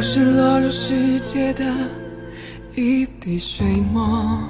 [0.00, 1.62] 不是落入世界的
[2.74, 4.40] 一滴水墨？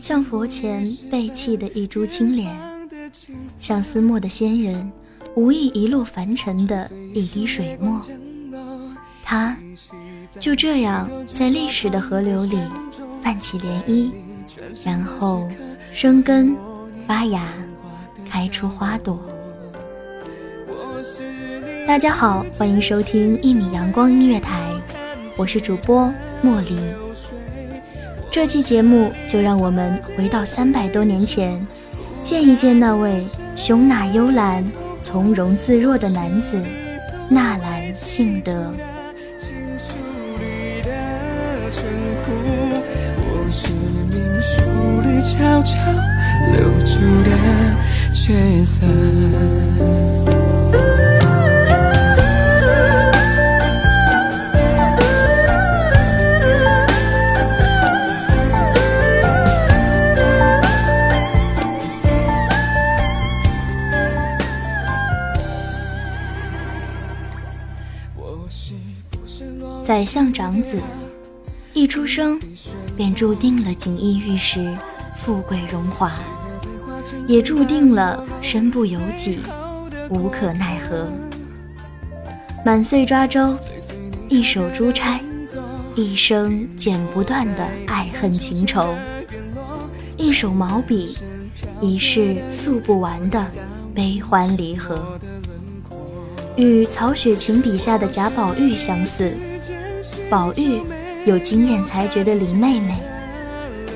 [0.00, 2.50] 像佛前被弃的一株青莲，
[3.60, 4.90] 像思墨的仙人
[5.36, 8.00] 无意遗落凡尘的一滴水墨，
[9.22, 9.54] 它
[10.40, 12.58] 就这样在历史的河流里
[13.22, 14.10] 泛起涟漪，
[14.82, 15.46] 然后
[15.92, 16.56] 生根
[17.06, 17.42] 发芽，
[18.26, 19.20] 开出花朵。
[21.86, 24.70] 大家好，欢迎收听一米阳光音乐台，
[25.36, 26.78] 我是主播莫离。
[28.30, 31.64] 这期节目就让我们回到三百多年前，
[32.22, 33.24] 见一见那位
[33.54, 34.64] 雄纳幽兰、
[35.02, 36.58] 从容自若的男子
[37.28, 38.72] 纳兰性德。
[45.26, 45.78] 悄悄
[46.52, 47.30] 留住的
[48.12, 48.84] 角色。
[69.94, 70.80] 宰相长子，
[71.72, 72.36] 一出生
[72.96, 74.76] 便注定了锦衣玉食、
[75.14, 76.10] 富贵荣华，
[77.28, 79.38] 也注定了身不由己、
[80.10, 81.06] 无可奈何。
[82.64, 83.56] 满岁抓周，
[84.28, 85.20] 一手珠钗，
[85.94, 88.96] 一生剪不断的爱恨情仇；
[90.16, 91.16] 一手毛笔，
[91.80, 93.46] 一世诉不完的
[93.94, 95.16] 悲欢离合。
[96.56, 99.32] 与曹雪芹笔下的贾宝玉相似。
[100.30, 100.80] 宝玉
[101.24, 102.94] 有经验才觉的林妹妹，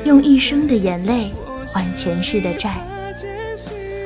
[0.05, 1.31] 用一生的眼泪
[1.73, 2.71] 还前世的债；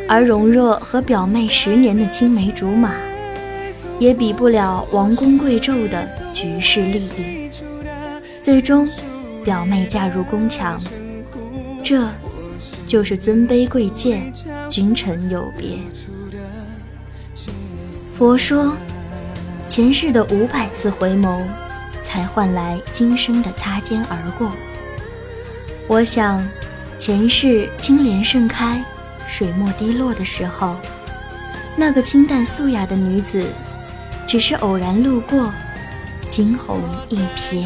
[0.09, 2.95] 而容若和表妹十年的青梅竹马，
[3.99, 7.51] 也比不了王公贵胄的局势利益。
[8.41, 8.89] 最终，
[9.45, 10.81] 表妹嫁入宫墙，
[11.83, 12.09] 这
[12.87, 14.33] 就是尊卑贵贱、
[14.69, 15.79] 君臣有别。
[18.17, 18.77] 佛说，
[19.69, 21.41] 前世的五百次回眸。
[22.13, 24.53] 才换来今生的擦肩而过。
[25.89, 26.47] 我想，
[26.99, 28.85] 前世青莲盛开，
[29.27, 30.77] 水墨滴落的时候，
[31.75, 33.43] 那个清淡素雅的女子，
[34.29, 35.51] 只是偶然路过，
[36.29, 37.65] 惊鸿一瞥。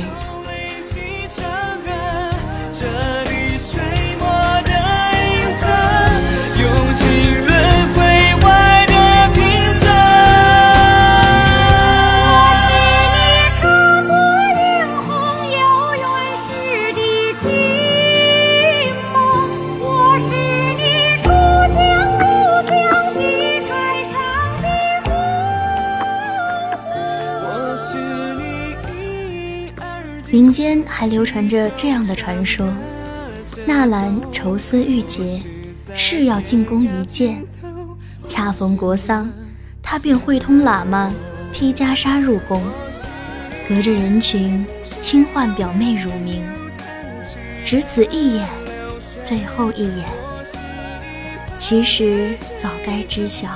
[30.31, 32.67] 民间还流传着这样的传说：
[33.65, 35.25] 纳兰愁思郁结，
[35.95, 37.41] 誓要进宫一见。
[38.27, 39.31] 恰逢国丧，
[39.81, 41.15] 他便会通喇嘛
[41.53, 42.61] 披袈裟入宫，
[43.69, 44.67] 隔着人群
[45.01, 46.43] 轻唤表妹乳名，
[47.65, 48.49] 只此一眼，
[49.23, 50.05] 最后一眼。
[51.57, 53.49] 其实早该知晓，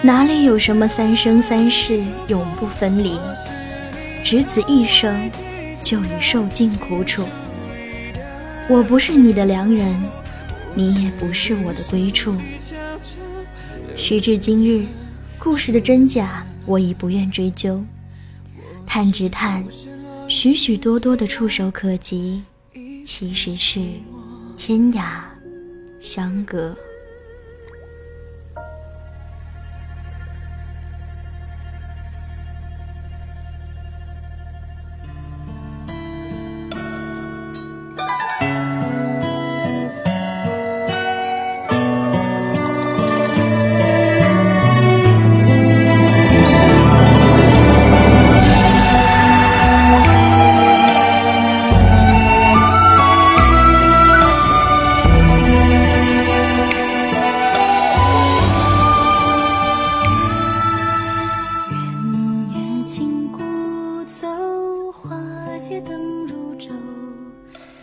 [0.00, 3.20] 哪里有什么三生三世永不分离，
[4.24, 5.30] 只此一生。
[5.88, 7.24] 就已受尽苦楚。
[8.68, 9.98] 我不是你的良人，
[10.74, 12.36] 你也不是我的归处。
[13.96, 14.84] 时至今日，
[15.38, 17.82] 故事的真假我已不愿追究，
[18.86, 19.64] 叹只叹，
[20.28, 22.42] 许许多多的触手可及，
[23.02, 23.80] 其实是
[24.58, 25.02] 天涯
[26.00, 26.76] 相隔。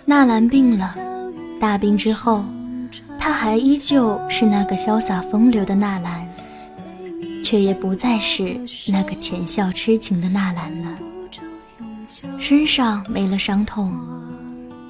[0.05, 0.95] 纳兰病了，
[1.59, 2.43] 大病之后，
[3.19, 6.27] 他还依旧是那个潇洒风流的纳兰，
[7.43, 8.55] 却也不再是
[8.87, 10.97] 那个浅笑痴情的纳兰了。
[12.39, 13.91] 身上没了伤痛，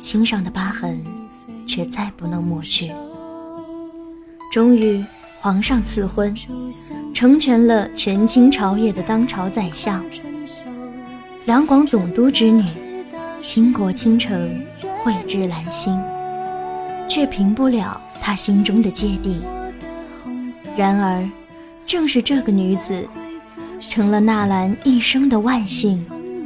[0.02, 1.02] 心上的疤痕
[1.66, 2.92] 却再不能抹去。
[4.52, 5.04] 终于，
[5.40, 6.36] 皇上赐婚，
[7.14, 10.04] 成全了权倾朝野的当朝宰相，
[11.46, 12.66] 两广总督之女，
[13.46, 14.60] 倾国倾城。
[15.04, 15.96] 蕙质兰心，
[17.08, 19.40] 却平不了他心中的芥蒂。
[20.76, 21.30] 然而，
[21.86, 23.08] 正是这个女子，
[23.80, 25.96] 成了纳兰一生的万幸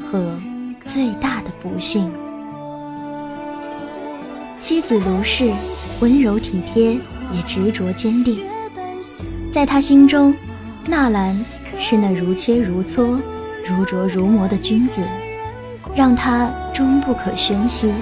[0.02, 0.38] 和
[0.84, 2.12] 最大的不幸。
[4.60, 5.54] 妻子卢氏
[6.02, 6.96] 温柔体贴，
[7.32, 8.44] 也执着坚定。
[9.50, 10.36] 在他心中，
[10.86, 11.46] 纳兰
[11.80, 13.22] 是那如切如磋、
[13.66, 15.02] 如琢如磨的君子，
[15.96, 17.94] 让他终不可宣兮。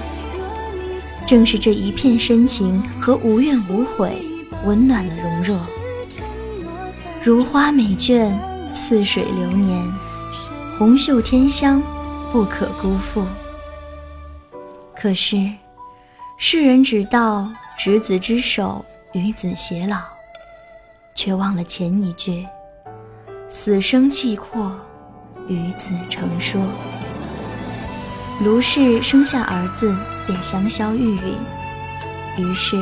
[1.26, 4.22] 正是这一片深情和无怨无悔，
[4.64, 5.58] 温暖了容若。
[7.20, 8.30] 如花美眷，
[8.72, 9.84] 似水流年，
[10.78, 11.82] 红袖添香，
[12.32, 13.26] 不可辜负。
[14.94, 15.50] 可是，
[16.36, 19.98] 世人只道执子之手，与子偕老，
[21.16, 22.46] 却忘了前一句：
[23.48, 24.70] 死生契阔，
[25.48, 26.60] 与子成说。
[28.44, 29.94] 卢氏生下儿子。
[30.28, 31.22] 便香消玉殒。
[32.36, 32.76] 于是，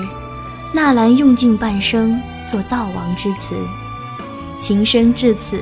[0.74, 3.54] 纳兰用尽半生做悼亡之词，
[4.58, 5.60] 情深至此，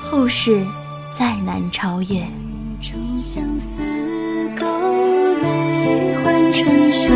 [0.00, 0.64] 后世
[1.12, 2.26] 再难超越。
[3.18, 3.82] 相思
[4.58, 4.66] 勾
[5.42, 7.12] 泪换春秋，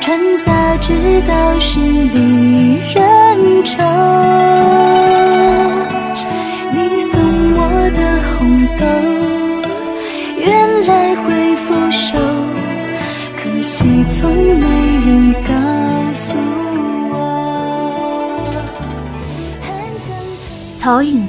[0.00, 5.19] 传家之道是离人愁。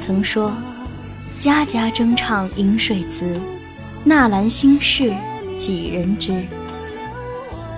[0.04, 0.52] 曾说
[1.38, 3.40] ：“家家争唱饮水词，
[4.02, 5.14] 纳兰心事
[5.56, 6.44] 几人知？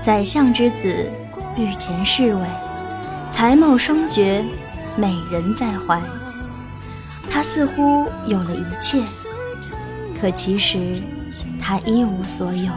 [0.01, 1.11] 宰相之子，
[1.55, 2.41] 御前侍卫，
[3.31, 4.43] 才貌双绝，
[4.97, 6.01] 美人在怀。
[7.31, 9.03] 他似乎有了一切，
[10.19, 11.03] 可其实
[11.61, 12.73] 他一无所有。”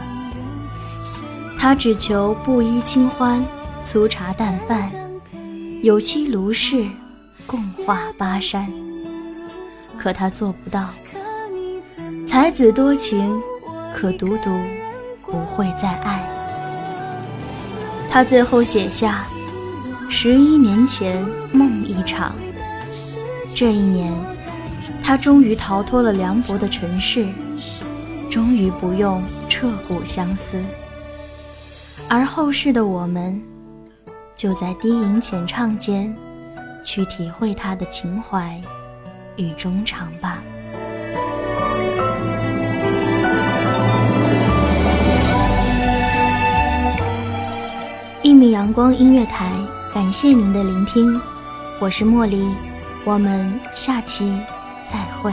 [1.58, 3.42] 他只求布衣清欢，
[3.82, 4.92] 粗茶淡饭，
[5.82, 6.86] 有妻卢氏，
[7.46, 8.70] 共话巴山。
[9.98, 10.88] 可他做不到。
[12.26, 13.40] 才子多情，
[13.94, 14.50] 可独独
[15.22, 16.22] 不会再爱。
[18.10, 19.26] 他最后写下：
[20.08, 22.34] 十一年前梦一场。
[23.54, 24.12] 这一年，
[25.02, 27.26] 他终于逃脱了凉薄的尘世，
[28.30, 30.62] 终于不用彻骨相思。
[32.08, 33.42] 而后世的我们，
[34.36, 36.14] 就在低吟浅唱间，
[36.84, 38.58] 去体会他的情怀
[39.38, 40.42] 与衷肠吧。
[48.22, 49.50] 一米阳光音乐台，
[49.94, 51.18] 感谢您的聆听，
[51.80, 52.46] 我是茉莉，
[53.04, 54.30] 我们下期
[54.86, 55.32] 再会。